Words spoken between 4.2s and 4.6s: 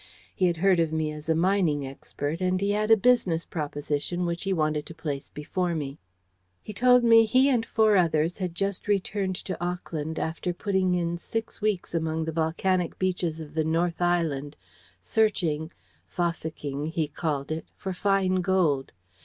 which he